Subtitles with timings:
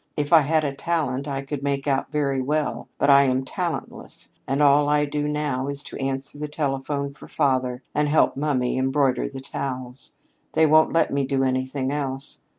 [0.17, 4.29] If I had a talent I could make out very well, but I am talentless,
[4.47, 8.77] and all I do now is to answer the telephone for father and help mummy
[8.79, 10.13] embroider the towels.
[10.53, 12.39] They won't let me do anything else.